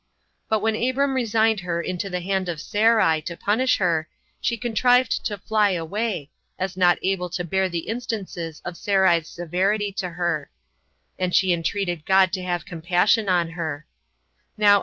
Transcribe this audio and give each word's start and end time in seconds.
But 0.49 0.61
when 0.61 0.75
Abram 0.75 1.13
resigned 1.13 1.59
her 1.59 1.79
into 1.79 2.09
the 2.09 2.21
hand 2.21 2.49
of 2.49 2.59
Sarai, 2.59 3.21
to 3.21 3.37
punish 3.37 3.77
her, 3.77 4.09
she 4.41 4.57
contrived 4.57 5.23
to 5.27 5.37
fly 5.37 5.73
away, 5.73 6.31
as 6.57 6.75
not 6.75 6.97
able 7.03 7.29
to 7.29 7.43
bear 7.43 7.69
the 7.69 7.87
instances 7.87 8.63
of 8.65 8.75
Sarai's 8.77 9.27
severity 9.27 9.91
to 9.91 10.09
her; 10.09 10.49
and 11.19 11.35
she 11.35 11.53
entreated 11.53 12.03
God 12.03 12.33
to 12.33 12.41
have 12.41 12.65
compassion 12.65 13.29
on 13.29 13.51
her. 13.51 13.85